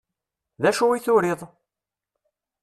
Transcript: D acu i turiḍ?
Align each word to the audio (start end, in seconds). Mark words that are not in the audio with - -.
D 0.61 0.63
acu 0.69 0.85
i 0.91 0.99
turiḍ? 1.05 1.41